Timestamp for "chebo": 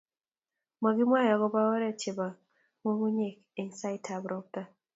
2.01-2.27